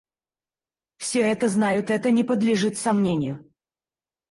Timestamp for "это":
1.19-1.47, 1.91-2.09